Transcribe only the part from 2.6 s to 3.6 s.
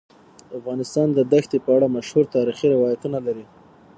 روایتونه لري.